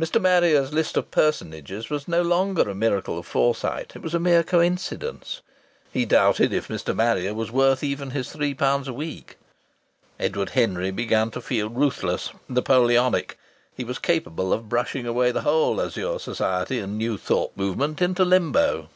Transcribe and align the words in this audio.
Mr. 0.00 0.18
Marrier's 0.18 0.72
list 0.72 0.96
of 0.96 1.10
personages 1.10 1.90
was 1.90 2.08
no 2.08 2.22
longer 2.22 2.62
a 2.62 2.74
miracle 2.74 3.18
of 3.18 3.26
foresight; 3.26 3.92
it 3.94 4.00
was 4.00 4.14
a 4.14 4.18
mere 4.18 4.42
coincidence. 4.42 5.42
He 5.92 6.06
doubted 6.06 6.50
if 6.54 6.68
Mr. 6.68 6.96
Marrier 6.96 7.34
was 7.34 7.50
worth 7.50 7.84
even 7.84 8.12
his 8.12 8.32
three 8.32 8.54
pounds 8.54 8.88
a 8.88 8.94
week. 8.94 9.36
Edward 10.18 10.48
Henry 10.56 10.90
began 10.90 11.30
to 11.32 11.42
feel 11.42 11.68
ruthless, 11.68 12.30
Napoleonic. 12.48 13.38
He 13.76 13.84
was 13.84 13.98
capable 13.98 14.50
of 14.50 14.70
brushing 14.70 15.06
away 15.06 15.30
the 15.30 15.42
whole 15.42 15.78
Azure 15.78 16.18
Society 16.18 16.78
and 16.78 16.96
New 16.96 17.18
Thought 17.18 17.54
movement 17.54 18.00
into 18.00 18.24
limbo. 18.24 18.88